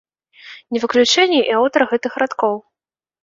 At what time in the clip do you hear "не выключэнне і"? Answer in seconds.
0.77-1.53